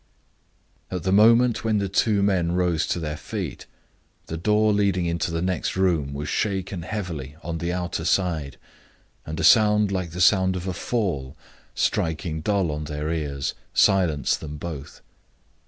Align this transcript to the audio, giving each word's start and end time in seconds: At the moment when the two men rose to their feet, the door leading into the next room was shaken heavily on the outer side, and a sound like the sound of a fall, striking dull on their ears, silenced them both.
At 0.89 1.03
the 1.03 1.11
moment 1.11 1.63
when 1.63 1.77
the 1.77 1.87
two 1.87 2.23
men 2.23 2.53
rose 2.53 2.87
to 2.87 2.97
their 2.99 3.17
feet, 3.17 3.67
the 4.25 4.35
door 4.35 4.73
leading 4.73 5.05
into 5.05 5.29
the 5.29 5.43
next 5.43 5.75
room 5.75 6.11
was 6.15 6.27
shaken 6.27 6.81
heavily 6.81 7.35
on 7.43 7.59
the 7.59 7.71
outer 7.71 8.03
side, 8.03 8.57
and 9.27 9.39
a 9.39 9.43
sound 9.43 9.91
like 9.91 10.09
the 10.09 10.19
sound 10.19 10.55
of 10.55 10.67
a 10.67 10.73
fall, 10.73 11.37
striking 11.75 12.41
dull 12.41 12.71
on 12.71 12.85
their 12.85 13.11
ears, 13.13 13.53
silenced 13.75 14.39
them 14.39 14.57
both. 14.57 15.01